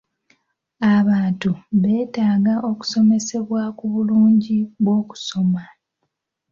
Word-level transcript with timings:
Abantu 0.95 1.49
beetaga 1.81 2.53
okusomesebwa 2.71 3.61
ku 3.77 3.85
bulungi 3.93 4.57
bw'okusoma. 4.83 5.63